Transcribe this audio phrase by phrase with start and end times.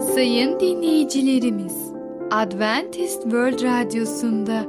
[0.00, 1.92] Sayın dinleyicilerimiz,
[2.30, 4.64] Adventist World Radyosu'nda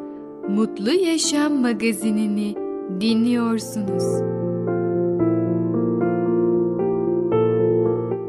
[0.49, 2.55] Mutlu Yaşam magazinini
[3.01, 4.03] dinliyorsunuz.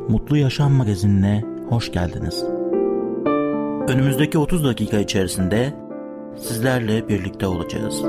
[0.09, 2.45] Mutlu Yaşam magazinine hoş geldiniz.
[3.89, 5.75] Önümüzdeki 30 dakika içerisinde
[6.37, 8.03] sizlerle birlikte olacağız.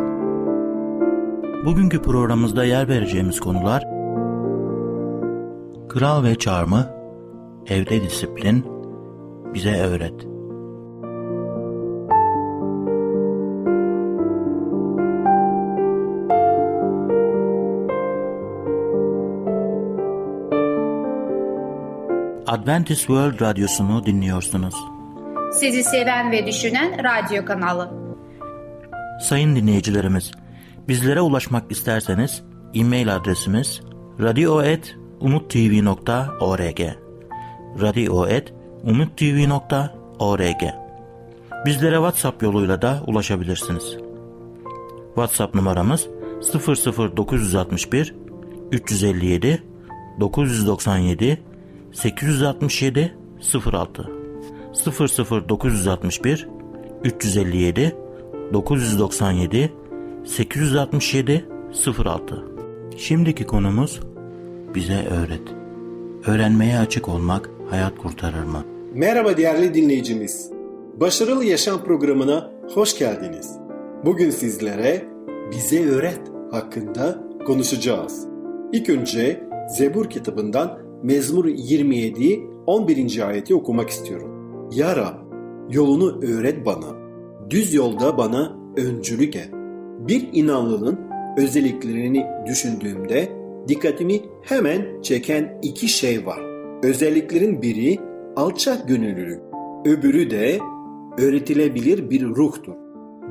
[1.65, 3.83] Bugünkü programımızda yer vereceğimiz konular
[5.89, 6.85] Kral ve Çarmı,
[7.69, 8.76] Evde Disiplin,
[9.53, 10.27] Bize Öğret.
[22.47, 24.75] Adventist World Radyosu'nu dinliyorsunuz.
[25.53, 27.93] Sizi seven ve düşünen radyo kanalı.
[29.21, 30.31] Sayın dinleyicilerimiz,
[30.87, 32.43] bizlere ulaşmak isterseniz
[32.73, 33.81] e-mail adresimiz
[34.19, 36.81] radio.umutv.org
[37.81, 38.56] radio.umutv.org
[41.65, 43.97] Bizlere WhatsApp yoluyla da ulaşabilirsiniz.
[45.05, 46.07] WhatsApp numaramız
[46.53, 48.15] 00961
[48.71, 49.63] 357
[50.19, 51.41] 997
[51.93, 53.17] 867
[53.73, 54.09] 06
[54.73, 56.47] 00 961
[57.03, 57.95] 357
[58.53, 59.73] 997
[60.25, 61.45] 867
[61.97, 62.43] 06
[62.97, 63.99] Şimdiki konumuz
[64.75, 65.41] bize öğret.
[66.25, 68.76] Öğrenmeye açık olmak hayat kurtarır mı?
[68.97, 70.51] Merhaba değerli dinleyicimiz.
[70.99, 73.57] Başarılı Yaşam programına hoş geldiniz.
[74.05, 75.05] Bugün sizlere
[75.51, 76.21] bize öğret
[76.51, 78.27] hakkında konuşacağız.
[78.73, 79.43] İlk önce
[79.77, 83.27] Zebur kitabından Mezmur 27 11.
[83.27, 84.69] ayeti okumak istiyorum.
[84.75, 85.15] Ya Rab,
[85.69, 86.95] yolunu öğret bana.
[87.49, 89.49] Düz yolda bana öncülük et.
[90.07, 90.99] Bir inanlının
[91.37, 93.29] özelliklerini düşündüğümde
[93.67, 96.39] dikkatimi hemen çeken iki şey var.
[96.83, 98.06] Özelliklerin biri
[98.37, 99.41] alçak gönüllülük,
[99.85, 100.59] öbürü de
[101.17, 102.73] öğretilebilir bir ruhtur.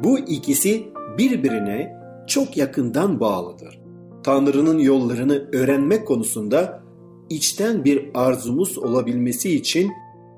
[0.05, 0.85] Bu ikisi
[1.19, 3.81] birbirine çok yakından bağlıdır.
[4.25, 6.83] Tanrı'nın yollarını öğrenmek konusunda
[7.31, 9.91] içten bir arzumuz olabilmesi için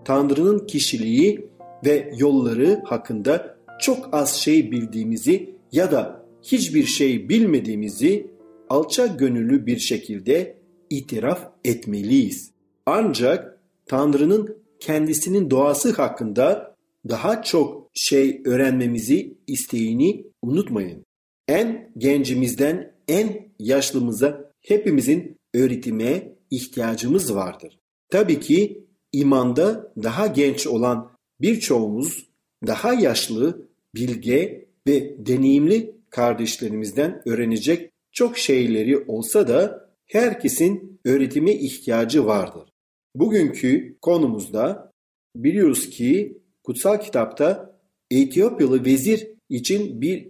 [0.04, 1.50] Tanrı'nın kişiliği
[1.84, 8.30] ve yolları hakkında çok az şey bildiğimizi ya da hiçbir şey bilmediğimizi
[8.70, 10.56] alçak gönüllü bir şekilde
[10.90, 12.50] itiraf etmeliyiz.
[12.86, 16.76] Ancak Tanrı'nın kendisinin doğası hakkında
[17.08, 21.04] daha çok şey öğrenmemizi isteğini unutmayın.
[21.48, 27.78] En gencimizden en yaşlımıza hepimizin öğretime ihtiyacımız vardır.
[28.10, 31.10] Tabii ki imanda daha genç olan
[31.40, 32.28] birçoğumuz
[32.66, 42.68] daha yaşlı, bilge ve deneyimli kardeşlerimizden öğrenecek çok şeyleri olsa da herkesin öğretime ihtiyacı vardır.
[43.18, 44.92] Bugünkü konumuzda
[45.36, 47.78] biliyoruz ki kutsal kitapta
[48.10, 50.28] Etiyopyalı vezir için bir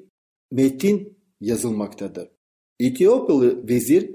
[0.53, 2.29] metin yazılmaktadır.
[2.81, 4.11] Etiyopyalı vezir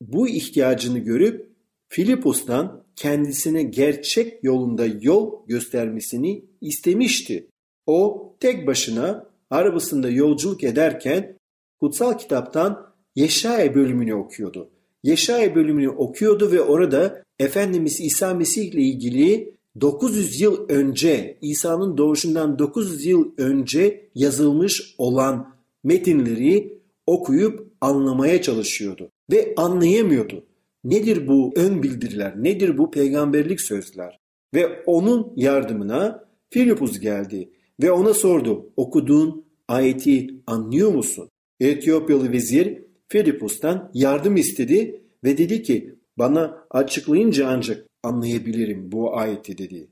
[0.00, 1.50] bu ihtiyacını görüp
[1.88, 7.46] Filipus'tan kendisine gerçek yolunda yol göstermesini istemişti.
[7.86, 11.38] O tek başına arabasında yolculuk ederken
[11.80, 14.70] kutsal kitaptan Yeşaya bölümünü okuyordu.
[15.02, 22.58] Yeşaya bölümünü okuyordu ve orada Efendimiz İsa Mesih ile ilgili 900 yıl önce İsa'nın doğuşundan
[22.58, 30.46] 900 yıl önce yazılmış olan metinleri okuyup anlamaya çalışıyordu ve anlayamıyordu.
[30.84, 32.42] Nedir bu ön bildiriler?
[32.42, 34.20] Nedir bu peygamberlik sözler?
[34.54, 37.50] Ve onun yardımına Filipus geldi
[37.82, 38.72] ve ona sordu.
[38.76, 41.28] Okuduğun ayeti anlıyor musun?
[41.60, 49.88] Etiyopyalı vezir Filipus'tan yardım istedi ve dedi ki bana açıklayınca ancak anlayabilirim bu ayeti dedi.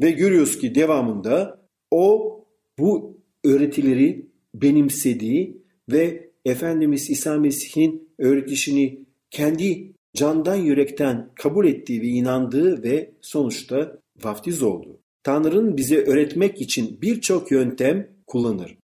[0.00, 1.60] Ve görüyoruz ki devamında
[1.90, 2.36] o
[2.78, 12.82] bu öğretileri benimsediği ve Efendimiz İsa Mesih'in öğretişini kendi candan yürekten kabul ettiği ve inandığı
[12.82, 15.00] ve sonuçta vaftiz oldu.
[15.22, 18.78] Tanrı'nın bize öğretmek için birçok yöntem kullanır.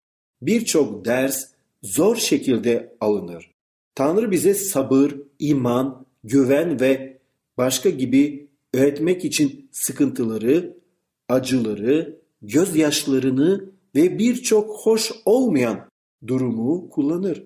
[0.42, 1.44] Birçok ders
[1.82, 3.50] zor şekilde alınır.
[3.94, 7.18] Tanrı bize sabır, iman, güven ve
[7.56, 10.78] başka gibi öğretmek için sıkıntıları,
[11.28, 15.88] acıları, gözyaşlarını ve birçok hoş olmayan
[16.26, 17.44] durumu kullanır.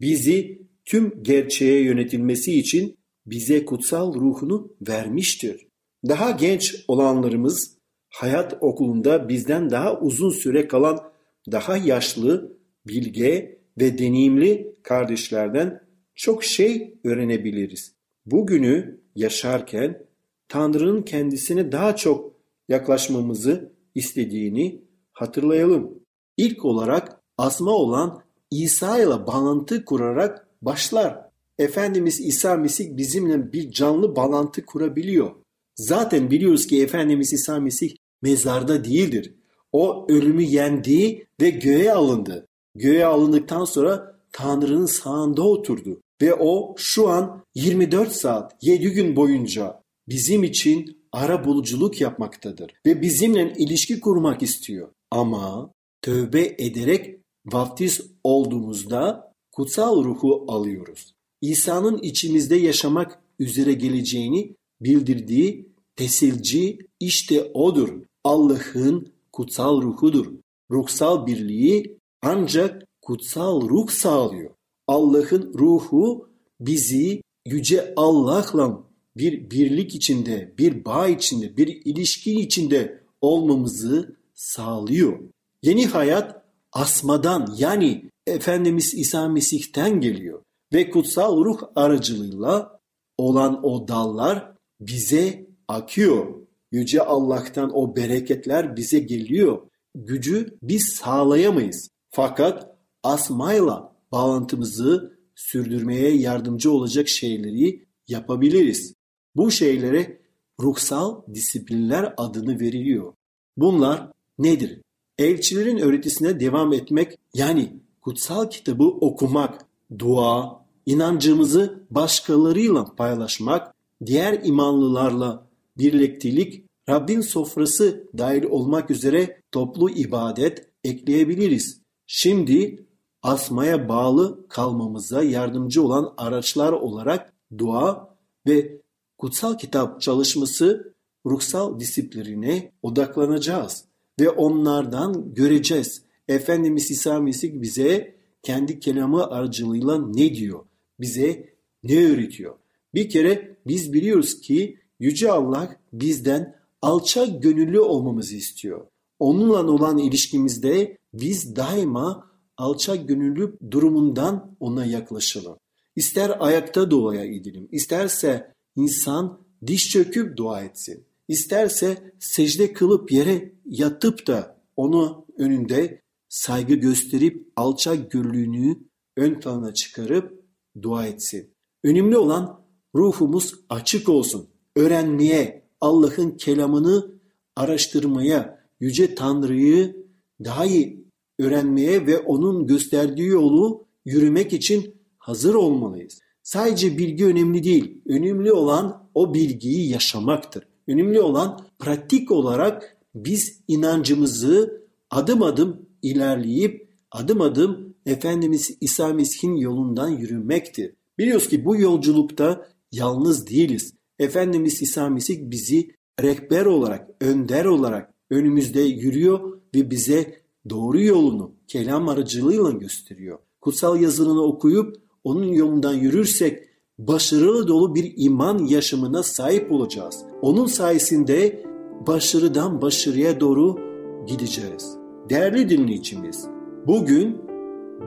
[0.00, 5.66] Bizi tüm gerçeğe yönetilmesi için bize kutsal ruhunu vermiştir.
[6.08, 7.76] Daha genç olanlarımız
[8.08, 11.12] hayat okulunda bizden daha uzun süre kalan
[11.52, 15.80] daha yaşlı, bilge ve deneyimli kardeşlerden
[16.14, 17.95] çok şey öğrenebiliriz.
[18.26, 20.06] Bugünü yaşarken
[20.48, 22.32] Tanrı'nın kendisini daha çok
[22.68, 24.82] yaklaşmamızı istediğini
[25.12, 25.98] hatırlayalım.
[26.36, 31.26] İlk olarak asma olan İsa ile bağlantı kurarak başlar.
[31.58, 35.30] Efendimiz İsa Mesih bizimle bir canlı bağlantı kurabiliyor.
[35.76, 39.34] Zaten biliyoruz ki Efendimiz İsa Mesih mezarda değildir.
[39.72, 42.46] O ölümü yendi ve göğe alındı.
[42.74, 46.00] Göğe alındıktan sonra Tanrı'nın sağında oturdu.
[46.22, 52.72] Ve o şu an 24 saat 7 gün boyunca bizim için ara buluculuk yapmaktadır.
[52.86, 54.88] Ve bizimle ilişki kurmak istiyor.
[55.10, 55.72] Ama
[56.02, 57.16] tövbe ederek
[57.46, 61.14] vaftiz olduğumuzda kutsal ruhu alıyoruz.
[61.40, 67.88] İsa'nın içimizde yaşamak üzere geleceğini bildirdiği tesilci işte odur.
[68.24, 70.26] Allah'ın kutsal ruhudur.
[70.70, 74.50] Ruhsal birliği ancak kutsal ruh sağlıyor.
[74.88, 76.28] Allah'ın ruhu
[76.60, 78.82] bizi yüce Allah'la
[79.16, 85.20] bir birlik içinde, bir bağ içinde, bir ilişki içinde olmamızı sağlıyor.
[85.62, 90.42] Yeni hayat asmadan yani Efendimiz İsa Mesih'ten geliyor
[90.72, 92.80] ve kutsal ruh aracılığıyla
[93.18, 96.34] olan o dallar bize akıyor.
[96.72, 99.62] Yüce Allah'tan o bereketler bize geliyor.
[99.94, 101.88] Gücü biz sağlayamayız.
[102.10, 108.94] Fakat asmayla bağlantımızı sürdürmeye yardımcı olacak şeyleri yapabiliriz.
[109.34, 110.20] Bu şeylere
[110.60, 113.12] ruhsal disiplinler adını veriliyor.
[113.56, 114.80] Bunlar nedir?
[115.18, 119.66] Elçilerin öğretisine devam etmek yani kutsal kitabı okumak,
[119.98, 123.74] dua, inancımızı başkalarıyla paylaşmak,
[124.06, 125.46] diğer imanlılarla
[125.78, 131.80] birliktelik, Rabbin sofrası dahil olmak üzere toplu ibadet ekleyebiliriz.
[132.06, 132.86] Şimdi
[133.22, 138.16] asmaya bağlı kalmamıza yardımcı olan araçlar olarak dua
[138.46, 138.80] ve
[139.18, 140.94] kutsal kitap çalışması
[141.26, 143.84] ruhsal disipline odaklanacağız
[144.20, 146.02] ve onlardan göreceğiz.
[146.28, 150.64] Efendimiz İsa Mesih bize kendi kelamı aracılığıyla ne diyor?
[151.00, 152.54] Bize ne öğretiyor?
[152.94, 158.86] Bir kere biz biliyoruz ki Yüce Allah bizden alçak gönüllü olmamızı istiyor.
[159.18, 165.58] Onunla olan ilişkimizde biz daima alçak gönüllü durumundan ona yaklaşalım.
[165.96, 171.06] İster ayakta duaya edelim, isterse insan diş çöküp dua etsin.
[171.28, 178.78] İsterse secde kılıp yere yatıp da onu önünde saygı gösterip alçak gönüllülüğünü
[179.16, 180.44] ön plana çıkarıp
[180.82, 181.50] dua etsin.
[181.84, 184.48] Önemli olan ruhumuz açık olsun.
[184.76, 187.10] Öğrenmeye, Allah'ın kelamını
[187.56, 190.06] araştırmaya, Yüce Tanrı'yı
[190.44, 191.05] daha iyi
[191.38, 196.20] öğrenmeye ve onun gösterdiği yolu yürümek için hazır olmalıyız.
[196.42, 197.98] Sadece bilgi önemli değil.
[198.06, 200.68] Önemli olan o bilgiyi yaşamaktır.
[200.88, 210.08] Önemli olan pratik olarak biz inancımızı adım adım ilerleyip adım adım Efendimiz İsa Mesih'in yolundan
[210.08, 210.92] yürümektir.
[211.18, 213.94] Biliyoruz ki bu yolculukta yalnız değiliz.
[214.18, 215.90] Efendimiz İsa Mesih bizi
[216.22, 223.38] rehber olarak, önder olarak önümüzde yürüyor ve bize doğru yolunu kelam aracılığıyla gösteriyor.
[223.60, 226.62] Kutsal yazılarını okuyup onun yolundan yürürsek
[226.98, 230.24] başarılı dolu bir iman yaşamına sahip olacağız.
[230.42, 231.62] Onun sayesinde
[232.06, 233.78] başarıdan başarıya doğru
[234.26, 234.96] gideceğiz.
[235.30, 236.46] Değerli dinleyicimiz,
[236.86, 237.38] bugün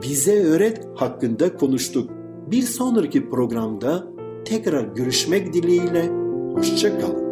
[0.02, 2.10] bize öğret hakkında konuştuk.
[2.50, 4.06] Bir sonraki programda
[4.44, 6.08] tekrar görüşmek dileğiyle
[6.54, 7.30] hoşçakalın.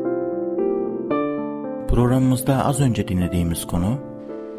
[1.88, 4.08] Programımızda az önce dinlediğimiz konu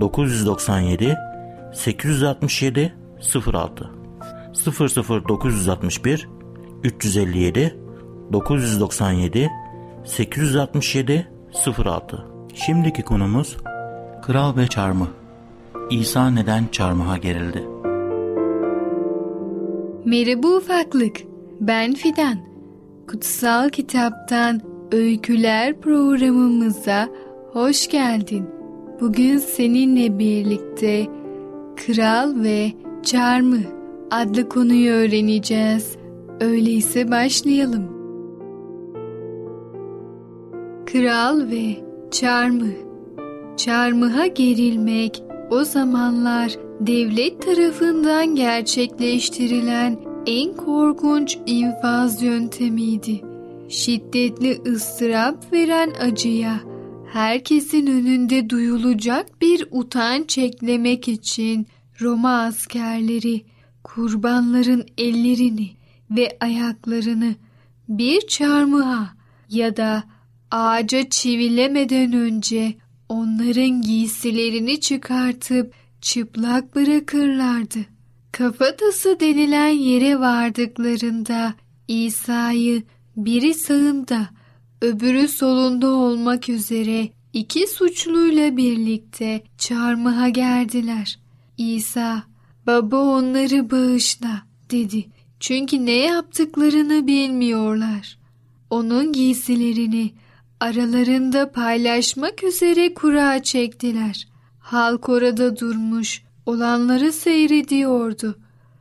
[0.00, 1.16] 997
[1.72, 2.94] 867
[3.52, 3.90] 06
[4.54, 6.28] 00961
[6.84, 7.78] 357
[8.32, 9.50] 997
[10.04, 11.28] 867
[11.78, 12.24] 06
[12.54, 13.56] Şimdiki konumuz
[14.22, 15.08] Kral ve Çarmıh
[15.90, 17.68] İsa neden çarmıha gerildi?
[20.04, 21.16] Merhaba ufaklık,
[21.60, 22.38] ben Fidan.
[23.08, 24.60] Kutsal Kitaptan
[24.92, 27.08] Öyküler programımıza
[27.52, 28.57] hoş geldin.
[29.00, 31.06] Bugün seninle birlikte
[31.76, 33.62] Kral ve Çarmıh
[34.10, 35.96] adlı konuyu öğreneceğiz.
[36.40, 37.84] Öyleyse başlayalım.
[40.86, 41.76] Kral ve
[42.10, 42.72] Çarmıh
[43.56, 53.20] Çarmıha gerilmek o zamanlar devlet tarafından gerçekleştirilen en korkunç infaz yöntemiydi.
[53.68, 56.60] Şiddetli ıstırap veren acıya
[57.12, 61.66] herkesin önünde duyulacak bir utanç eklemek için
[62.00, 63.44] Roma askerleri
[63.84, 65.70] kurbanların ellerini
[66.10, 67.34] ve ayaklarını
[67.88, 69.08] bir çarmıha
[69.50, 70.04] ya da
[70.50, 72.74] ağaca çivilemeden önce
[73.08, 77.78] onların giysilerini çıkartıp çıplak bırakırlardı.
[78.32, 81.54] Kafatası denilen yere vardıklarında
[81.88, 82.82] İsa'yı
[83.16, 84.28] biri sağında
[84.80, 91.18] öbürü solunda olmak üzere iki suçluyla birlikte çarmıha gerdiler.
[91.58, 92.22] İsa,
[92.66, 95.06] baba onları bağışla dedi.
[95.40, 98.18] Çünkü ne yaptıklarını bilmiyorlar.
[98.70, 100.10] Onun giysilerini
[100.60, 104.28] aralarında paylaşmak üzere kura çektiler.
[104.58, 108.38] Halk orada durmuş, olanları seyrediyordu.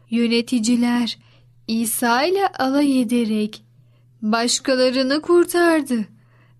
[0.09, 1.17] Yöneticiler
[1.67, 3.63] İsa ile alay ederek
[4.31, 6.05] başkalarını kurtardı.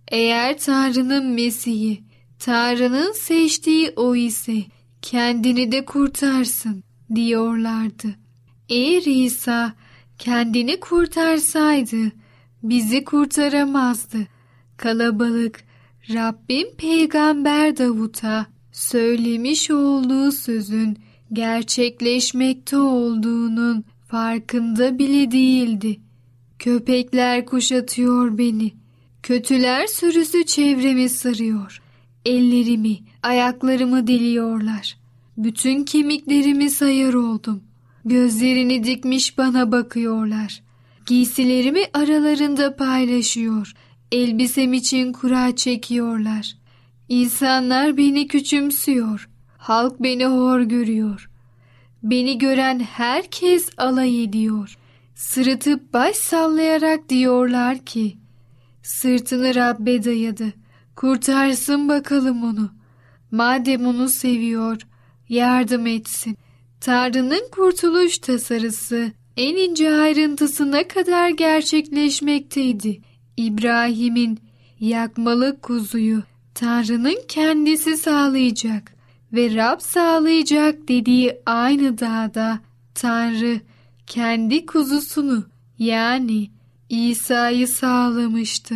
[0.08, 2.04] Eğer Tanrı'nın Mesih'i,
[2.40, 4.64] Tanrı'nın seçtiği o ise
[5.02, 6.84] kendini de kurtarsın
[7.16, 8.08] diyorlardı.
[8.70, 9.74] Eğer İsa
[10.18, 12.12] kendini kurtarsaydı
[12.64, 14.18] bizi kurtaramazdı.
[14.78, 15.64] Kalabalık
[16.14, 20.98] Rabbim peygamber Davut'a söylemiş olduğu sözün
[21.34, 26.00] gerçekleşmekte olduğunun farkında bile değildi.
[26.60, 28.74] Köpekler kuşatıyor beni.
[29.24, 31.82] Kötüler sürüsü çevremi sarıyor.
[32.26, 34.98] Ellerimi, ayaklarımı deliyorlar.
[35.38, 37.64] Bütün kemiklerimi sayar oldum.
[38.06, 40.62] Gözlerini dikmiş bana bakıyorlar.
[41.06, 43.74] Giysilerimi aralarında paylaşıyor.
[44.12, 46.56] Elbisem için kura çekiyorlar.
[47.10, 49.30] İnsanlar beni küçümsüyor.
[49.58, 51.30] Halk beni hor görüyor.
[52.04, 54.78] Beni gören herkes alay ediyor.
[55.18, 58.18] Sırıtıp baş sallayarak diyorlar ki,
[58.84, 60.54] sırtını Rabbe dayadı.
[60.96, 62.72] Kurtarsın bakalım onu.
[63.32, 64.82] Madem onu seviyor,
[65.30, 66.38] yardım etsin.
[66.82, 73.02] Tanrı'nın kurtuluş tasarısı en ince ayrıntısına kadar gerçekleşmekteydi.
[73.38, 74.40] İbrahim'in
[74.80, 76.24] yakmalı kuzuyu
[76.56, 78.94] Tanrı'nın kendisi sağlayacak
[79.34, 82.60] ve Rab sağlayacak dediği aynı dağda
[82.96, 83.62] Tanrı
[84.08, 85.44] kendi kuzusunu
[85.80, 86.50] yani
[86.90, 88.76] İsa'yı sağlamıştı.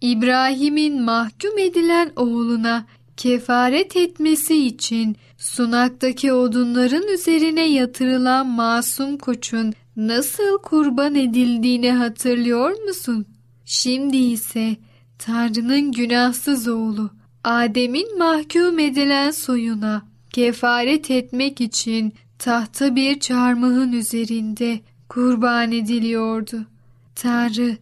[0.00, 2.86] İbrahim'in mahkum edilen oğluna
[3.16, 13.26] kefaret etmesi için sunaktaki odunların üzerine yatırılan masum koçun nasıl kurban edildiğini hatırlıyor musun?
[13.64, 14.76] Şimdi ise
[15.18, 17.10] Tanrı'nın günahsız oğlu
[17.44, 22.12] Adem'in mahkum edilen soyuna kefaret etmek için
[22.42, 26.66] tahta bir çarmıhın üzerinde kurban ediliyordu.
[27.14, 27.76] Tanrı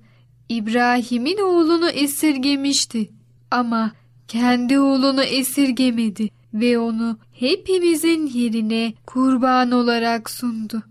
[0.48, 3.10] İbrahim'in oğlunu esirgemişti
[3.50, 3.92] ama
[4.28, 10.82] kendi oğlunu esirgemedi ve onu hepimizin yerine kurban olarak sundu.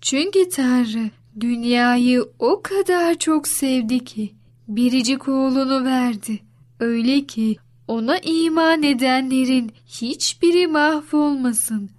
[0.00, 4.32] Çünkü Tanrı dünyayı o kadar çok sevdi ki
[4.68, 6.40] biricik oğlunu verdi.
[6.80, 7.56] Öyle ki
[7.88, 11.97] ona iman edenlerin hiçbiri mahvolmasın.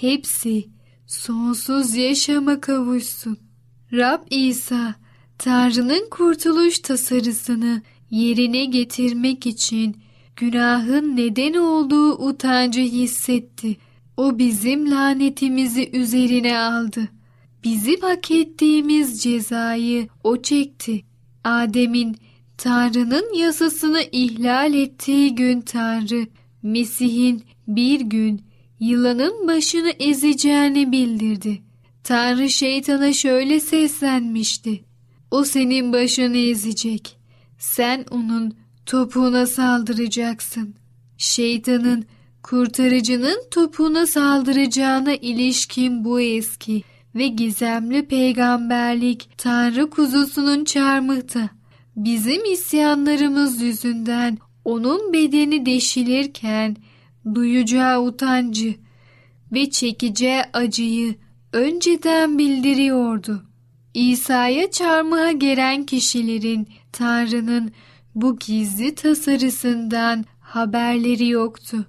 [0.00, 0.68] Hepsi
[1.06, 3.38] sonsuz yaşama kavuşsun.
[3.92, 4.94] Rab İsa
[5.38, 9.96] Tanrı'nın kurtuluş tasarısını yerine getirmek için
[10.36, 13.76] günahın neden olduğu utancı hissetti.
[14.16, 17.08] O bizim lanetimizi üzerine aldı.
[17.64, 21.04] Bizim hak ettiğimiz cezayı o çekti.
[21.44, 22.16] Adem'in
[22.58, 26.26] Tanrı'nın yasasını ihlal ettiği gün Tanrı,
[26.62, 31.62] Mesih'in bir gün yılanın başını ezeceğini bildirdi.
[32.04, 34.84] Tanrı şeytana şöyle seslenmişti.
[35.30, 37.16] O senin başını ezecek.
[37.58, 38.54] Sen onun
[38.86, 40.74] topuğuna saldıracaksın.
[41.18, 42.04] Şeytanın
[42.42, 46.82] kurtarıcının topuğuna saldıracağına ilişkin bu eski
[47.14, 51.50] ve gizemli peygamberlik Tanrı kuzusunun çarmıhta.
[51.96, 56.76] Bizim isyanlarımız yüzünden onun bedeni deşilirken
[57.34, 58.74] duyacağı utancı
[59.52, 61.14] ve çekeceği acıyı
[61.52, 63.42] önceden bildiriyordu.
[63.94, 67.72] İsa'ya çarmıha gelen kişilerin Tanrı'nın
[68.14, 71.86] bu gizli tasarısından haberleri yoktu.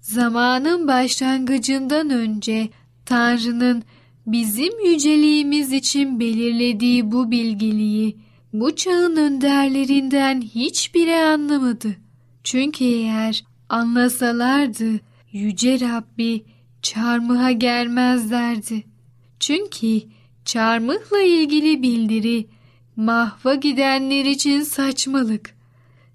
[0.00, 2.68] Zamanın başlangıcından önce
[3.06, 3.82] Tanrı'nın
[4.26, 8.16] bizim yüceliğimiz için belirlediği bu bilgiliği
[8.52, 11.96] bu çağın önderlerinden hiçbiri anlamadı.
[12.44, 15.00] Çünkü eğer anlasalardı
[15.32, 16.44] Yüce Rabbi
[16.82, 18.84] çarmıha gelmezlerdi.
[19.40, 20.00] Çünkü
[20.44, 22.46] çarmıhla ilgili bildiri
[22.96, 25.54] mahva gidenler için saçmalık.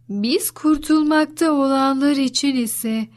[0.09, 3.07] Biz kurtulmakta olanlar için ise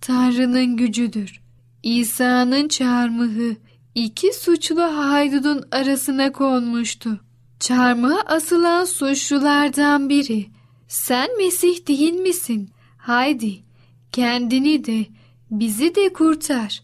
[0.00, 1.40] Tanrı'nın gücüdür.
[1.82, 3.56] İsa'nın çarmıhı
[3.94, 7.20] iki suçlu haydudun arasına konmuştu.
[7.60, 10.46] Çarmıha asılan suçlulardan biri,
[10.88, 12.70] sen Mesih değil misin?
[12.98, 13.62] Haydi
[14.12, 15.06] kendini de
[15.50, 16.82] bizi de kurtar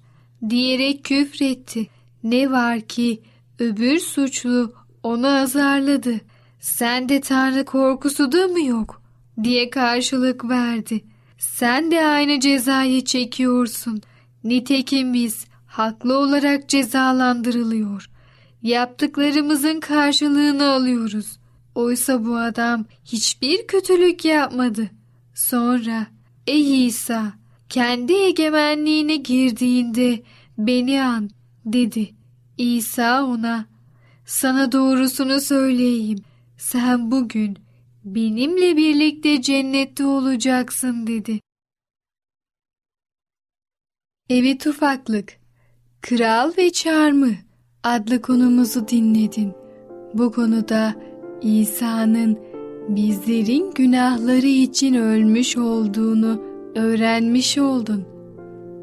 [0.50, 1.86] diyerek küfretti.
[2.24, 3.20] Ne var ki
[3.58, 6.20] öbür suçlu onu azarladı.
[6.60, 9.02] Sen de Tanrı korkusu da mı yok?
[9.42, 11.04] diye karşılık verdi.
[11.38, 14.02] Sen de aynı cezayı çekiyorsun.
[14.44, 18.10] Nitekim biz haklı olarak cezalandırılıyor.
[18.62, 21.38] Yaptıklarımızın karşılığını alıyoruz.
[21.74, 24.90] Oysa bu adam hiçbir kötülük yapmadı.
[25.34, 26.06] Sonra
[26.48, 27.32] ey İsa
[27.68, 30.22] kendi egemenliğine girdiğinde
[30.58, 31.30] beni an
[31.64, 32.14] dedi.
[32.58, 33.66] İsa ona
[34.26, 36.18] sana doğrusunu söyleyeyim.
[36.56, 37.58] Sen bugün
[38.04, 41.40] benimle birlikte cennette olacaksın dedi.
[44.30, 45.36] Evet ufaklık,
[46.00, 47.34] Kral ve Çarmı
[47.82, 49.52] adlı konumuzu dinledin.
[50.14, 50.94] Bu konuda
[51.42, 52.47] İsa'nın
[52.88, 56.42] bizlerin günahları için ölmüş olduğunu
[56.74, 58.04] öğrenmiş oldun.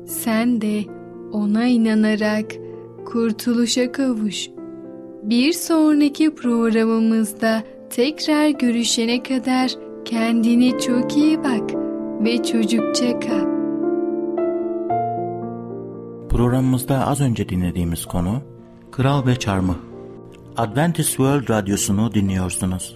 [0.07, 0.83] Sen de
[1.31, 2.45] ona inanarak
[3.05, 4.49] kurtuluşa kavuş.
[5.23, 9.71] Bir sonraki programımızda tekrar görüşene kadar
[10.05, 11.71] kendine çok iyi bak
[12.23, 13.45] ve çocukça kal.
[16.29, 18.41] Programımızda az önce dinlediğimiz konu
[18.91, 19.75] Kral ve Çarmıh.
[20.57, 22.95] Adventist World Radyosu'nu dinliyorsunuz.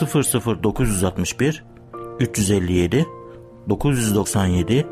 [0.00, 1.64] 00961
[2.20, 3.06] 357
[3.68, 4.86] 997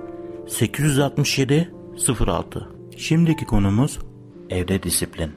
[0.48, 1.72] 867
[2.26, 3.98] 06 Şimdiki konumuz
[4.50, 5.30] evde disiplin.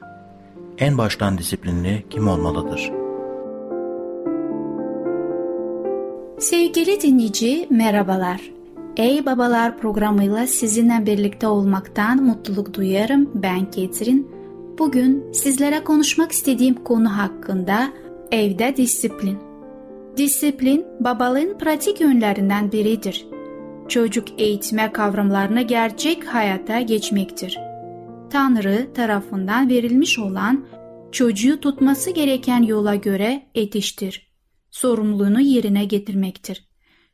[0.78, 2.92] En baştan disiplinli kim olmalıdır?
[6.38, 8.40] Sevgili dinleyici merhabalar.
[8.96, 13.30] Ey Babalar programıyla sizinle birlikte olmaktan mutluluk duyarım.
[13.34, 14.30] Ben Ketrin.
[14.78, 17.92] Bugün sizlere konuşmak istediğim konu hakkında
[18.32, 19.43] evde disiplin.
[20.16, 23.26] Disiplin babalığın pratik yönlerinden biridir.
[23.88, 27.58] Çocuk eğitme kavramlarını gerçek hayata geçmektir.
[28.30, 30.66] Tanrı tarafından verilmiş olan
[31.12, 34.34] çocuğu tutması gereken yola göre yetiştir.
[34.70, 36.68] Sorumluluğunu yerine getirmektir.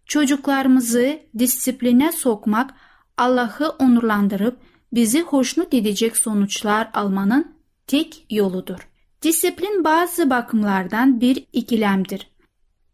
[0.07, 2.75] Çocuklarımızı disipline sokmak
[3.17, 4.59] Allah'ı onurlandırıp
[4.93, 8.89] bizi hoşnut edecek sonuçlar almanın tek yoludur.
[9.23, 12.31] Disiplin bazı bakımlardan bir ikilemdir.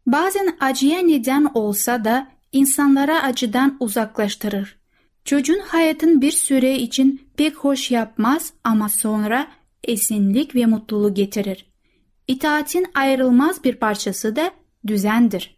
[0.07, 4.79] Bazen acıya neden olsa da insanlara acıdan uzaklaştırır.
[5.25, 9.47] Çocuğun hayatın bir süre için pek hoş yapmaz ama sonra
[9.85, 11.67] esinlik ve mutluluğu getirir.
[12.29, 14.51] İtaatin ayrılmaz bir parçası da
[14.87, 15.57] düzendir.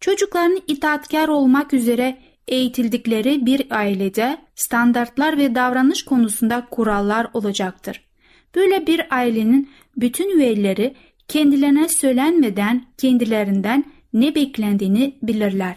[0.00, 8.04] Çocukların itaatkar olmak üzere eğitildikleri bir ailede standartlar ve davranış konusunda kurallar olacaktır.
[8.54, 10.94] Böyle bir ailenin bütün üyeleri
[11.28, 15.76] kendilerine söylenmeden kendilerinden ne beklendiğini bilirler.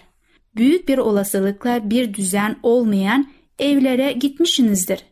[0.55, 3.27] Büyük bir olasılıkla bir düzen olmayan
[3.59, 5.03] evlere gitmişsinizdir.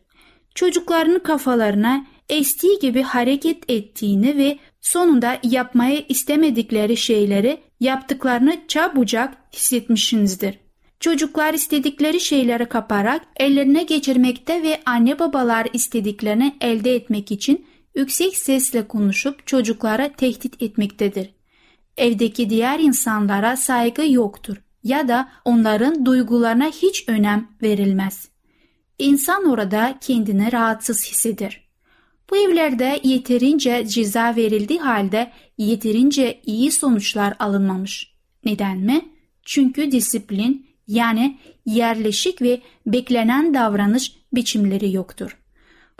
[0.54, 10.58] Çocukların kafalarına estiği gibi hareket ettiğini ve sonunda yapmayı istemedikleri şeyleri yaptıklarını çabucak hissetmişsinizdir.
[11.00, 18.88] Çocuklar istedikleri şeyleri kaparak ellerine geçirmekte ve anne babalar istediklerini elde etmek için yüksek sesle
[18.88, 21.30] konuşup çocuklara tehdit etmektedir.
[21.96, 28.28] Evdeki diğer insanlara saygı yoktur ya da onların duygularına hiç önem verilmez.
[28.98, 31.66] İnsan orada kendini rahatsız hisseder.
[32.30, 38.14] Bu evlerde yeterince ceza verildiği halde yeterince iyi sonuçlar alınmamış.
[38.44, 39.08] Neden mi?
[39.42, 45.45] Çünkü disiplin yani yerleşik ve beklenen davranış biçimleri yoktur.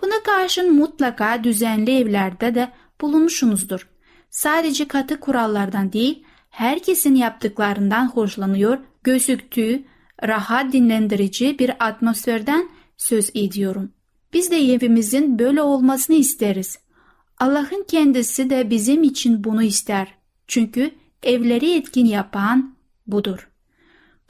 [0.02, 3.88] Buna karşın mutlaka düzenli evlerde de bulunmuşsunuzdur.
[4.30, 9.85] Sadece katı kurallardan değil, herkesin yaptıklarından hoşlanıyor, gözüktüğü
[10.22, 13.92] rahat dinlendirici bir atmosferden söz ediyorum.
[14.32, 16.78] Biz de evimizin böyle olmasını isteriz.
[17.38, 20.14] Allah'ın kendisi de bizim için bunu ister.
[20.46, 20.90] Çünkü
[21.22, 23.50] evleri etkin yapan budur.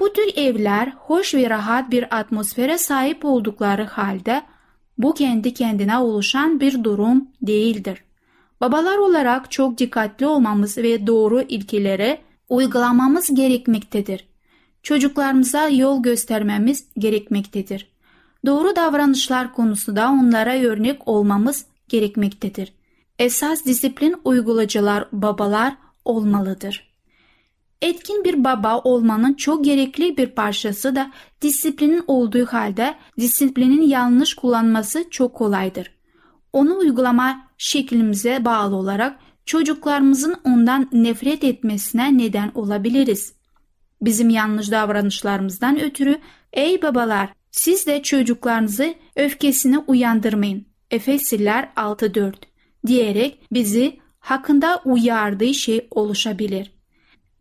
[0.00, 4.42] Bu tür evler hoş ve rahat bir atmosfere sahip oldukları halde
[4.98, 8.04] bu kendi kendine oluşan bir durum değildir.
[8.60, 14.28] Babalar olarak çok dikkatli olmamız ve doğru ilkeleri uygulamamız gerekmektedir.
[14.82, 17.88] Çocuklarımıza yol göstermemiz gerekmektedir.
[18.46, 22.72] Doğru davranışlar konusunda onlara örnek olmamız gerekmektedir.
[23.18, 26.95] Esas disiplin uygulayıcılar babalar olmalıdır.
[27.82, 31.10] Etkin bir baba olmanın çok gerekli bir parçası da
[31.42, 35.90] disiplinin olduğu halde disiplinin yanlış kullanması çok kolaydır.
[36.52, 43.34] Onu uygulama şeklimize bağlı olarak çocuklarımızın ondan nefret etmesine neden olabiliriz.
[44.02, 46.20] Bizim yanlış davranışlarımızdan ötürü
[46.52, 50.66] ey babalar siz de çocuklarınızı öfkesini uyandırmayın.
[50.90, 52.34] Efesliler 6.4
[52.86, 56.75] diyerek bizi hakkında uyardığı şey oluşabilir.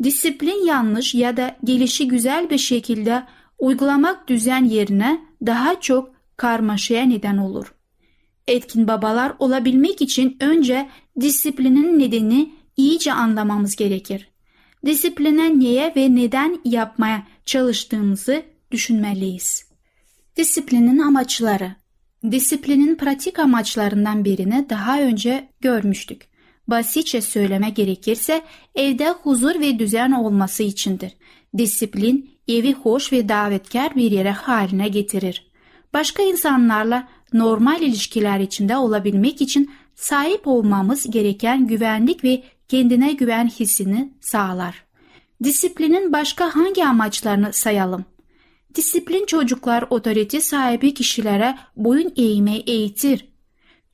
[0.04, 3.24] Disiplin yanlış ya da gelişi güzel bir şekilde
[3.60, 7.76] uygulamak düzen yerine daha çok karmaşaya neden olur.
[8.48, 14.30] Etkin babalar olabilmek için önce disiplinin nedeni iyice anlamamız gerekir.
[14.86, 19.66] Disipline niye ve neden yapmaya çalıştığımızı düşünmeliyiz.
[20.38, 21.76] Disiplinin amaçları
[22.32, 26.28] Disiplinin pratik amaçlarından birini daha önce görmüştük.
[26.68, 28.42] Basitçe söyleme gerekirse
[28.76, 31.14] evde huzur ve düzen olması içindir.
[31.58, 35.52] Disiplin evi hoş ve davetkar bir yere haline getirir.
[35.94, 44.14] Başka insanlarla normal ilişkiler içinde olabilmek için sahip olmamız gereken güvenlik ve kendine güven hissini
[44.22, 44.86] sağlar.
[45.44, 48.06] Disiplinin başka hangi amaçlarını sayalım?
[48.76, 53.35] Disiplin çocuklar otorite sahibi kişilere boyun eğmeyi eğitir.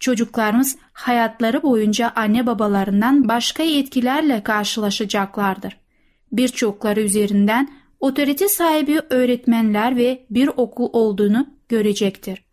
[0.02, 5.78] Çocuklarımız hayatları boyunca anne babalarından başka etkilerle karşılaşacaklardır.
[6.32, 12.44] Birçokları üzerinden otorite sahibi öğretmenler ve bir okul olduğunu görecektir.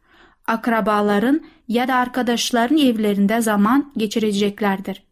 [0.46, 5.02] Akrabaların ya da arkadaşların evlerinde zaman geçireceklerdir.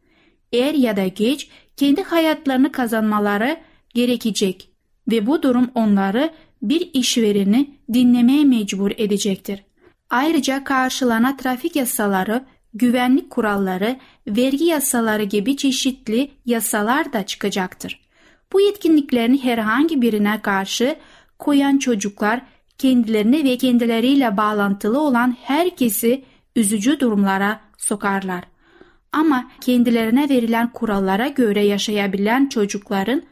[0.53, 3.57] Er ya da geç kendi hayatlarını kazanmaları
[3.95, 4.71] gerekecek
[5.11, 6.31] ve bu durum onları
[6.63, 9.66] bir işvereni dinlemeye mecbur edecektir.
[10.11, 18.01] Ayrıca karşılana trafik yasaları, güvenlik kuralları, vergi yasaları gibi çeşitli yasalar da çıkacaktır.
[18.53, 20.97] Bu yetkinliklerin herhangi birine karşı
[21.39, 22.41] koyan çocuklar
[22.79, 26.25] kendilerini ve kendileriyle bağlantılı olan herkesi
[26.57, 28.45] üzücü durumlara sokarlar.
[29.13, 33.23] Ama kendilerine verilen kurallara göre yaşayabilen çocukların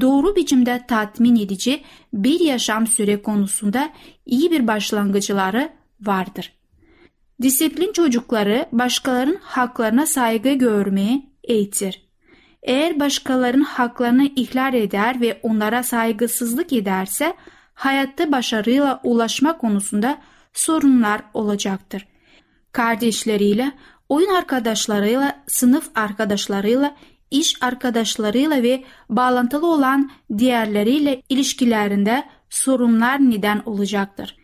[0.00, 3.90] doğru biçimde tatmin edici bir yaşam süre konusunda
[4.26, 5.72] iyi bir başlangıçları
[6.06, 6.52] vardır.
[7.42, 12.04] Disiplin çocukları başkalarının haklarına saygı görmeye eğitir.
[12.62, 17.34] Eğer başkalarının haklarını ihlal eder ve onlara saygısızlık ederse
[17.74, 20.18] hayatta başarıyla ulaşma konusunda
[20.52, 22.06] sorunlar olacaktır.
[22.72, 23.72] Kardeşleriyle,
[24.08, 26.96] oyun arkadaşlarıyla, sınıf arkadaşlarıyla
[27.30, 34.36] iş arkadaşlarıyla ve bağlantılı olan diğerleriyle ilişkilerinde sorunlar neden olacaktır.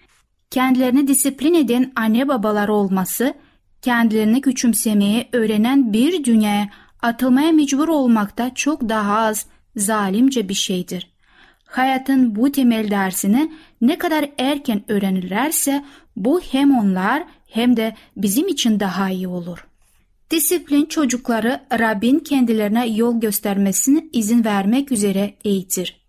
[0.50, 3.34] Kendilerini disiplin eden anne babalar olması,
[3.82, 6.68] kendilerini küçümsemeye öğrenen bir dünyaya
[7.02, 11.10] atılmaya mecbur olmakta çok daha az zalimce bir şeydir.
[11.64, 15.84] Hayatın bu temel dersini ne kadar erken öğrenirlerse
[16.16, 19.66] bu hem onlar hem de bizim için daha iyi olur.
[20.30, 26.00] Disiplin çocukları Rabbin kendilerine yol göstermesine izin vermek üzere eğitir.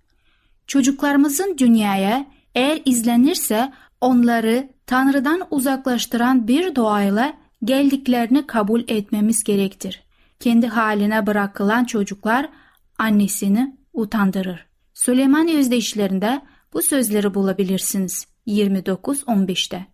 [0.68, 2.26] Çocuklarımızın dünyaya
[2.56, 3.72] eğer izlenirse
[4.02, 7.34] onları Tanrı'dan uzaklaştıran bir doğayla
[7.64, 10.04] geldiklerini kabul etmemiz gerektir.
[10.40, 12.50] Kendi haline bırakılan çocuklar
[12.98, 14.66] annesini utandırır.
[14.94, 16.42] Süleyman Özdeyişlerinde
[16.74, 19.86] bu sözleri bulabilirsiniz 29-15'te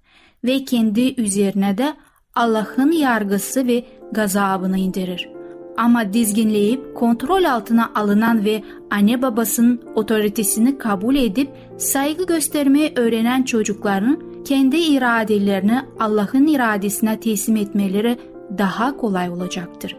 [0.44, 1.98] ve kendi üzerine de
[2.36, 5.37] Allah'ın yargısı ve gazabını indirir.
[5.78, 14.20] Ama dizginleyip kontrol altına alınan ve anne babasının otoritesini kabul edip saygı göstermeyi öğrenen çocukların
[14.46, 18.18] kendi iradelerini Allah'ın iradesine teslim etmeleri
[18.58, 19.98] daha kolay olacaktır.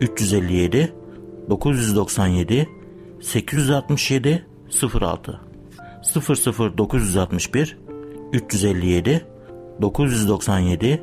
[0.00, 0.94] 357
[1.50, 2.68] 997
[3.20, 4.46] 867
[5.00, 5.40] 06
[6.78, 7.78] 00961
[8.32, 9.26] 357
[9.82, 11.02] 997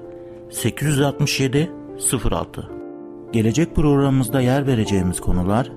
[0.51, 1.71] 867
[2.23, 2.69] 06
[3.31, 5.71] Gelecek programımızda yer vereceğimiz konular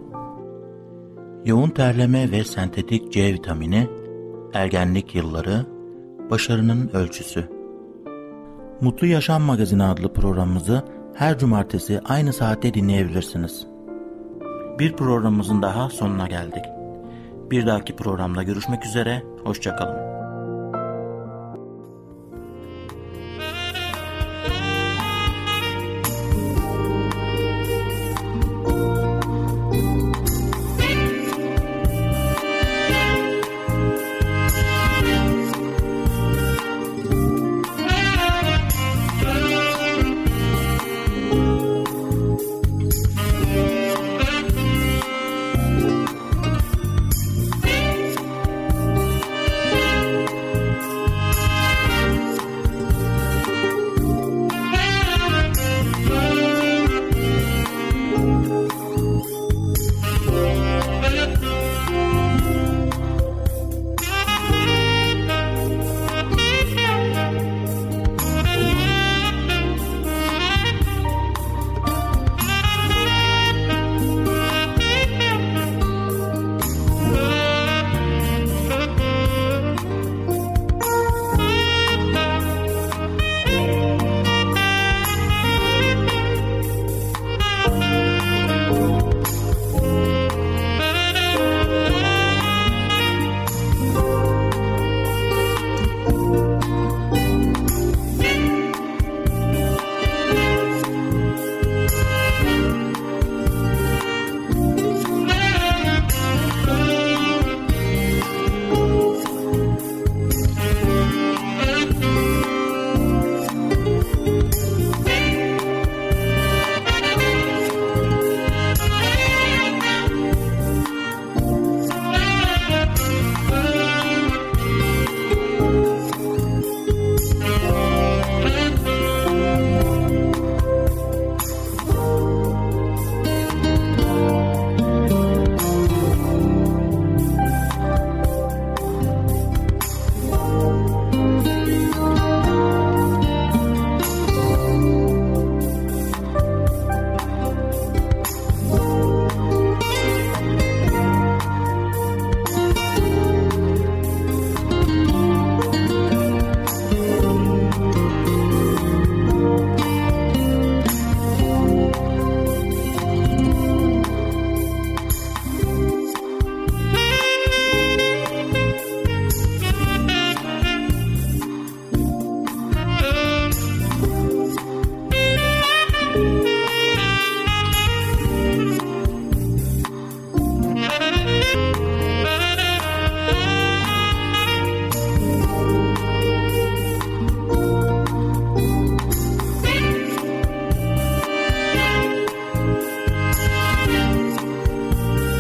[1.45, 3.89] Yoğun terleme ve sentetik C vitamini,
[4.55, 5.76] ergenlik yılları,
[6.31, 7.49] başarının ölçüsü.
[8.81, 10.83] Mutlu Yaşam Magazini adlı programımızı
[11.15, 13.67] her cumartesi aynı saatte dinleyebilirsiniz.
[14.79, 16.65] Bir programımızın daha sonuna geldik.
[17.51, 20.06] Bir dahaki programda görüşmek üzere, hoşçakalın.